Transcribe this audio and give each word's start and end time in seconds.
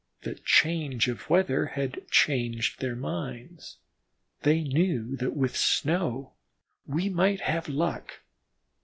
The 0.23 0.33
change 0.43 1.07
of 1.09 1.29
weather 1.29 1.67
had 1.67 2.09
changed 2.09 2.79
their 2.81 2.95
minds; 2.95 3.77
they 4.41 4.61
knew 4.63 5.15
that 5.17 5.35
with 5.37 5.55
snow 5.55 6.33
we 6.87 7.07
might 7.07 7.41
have 7.41 7.69
luck. 7.69 8.21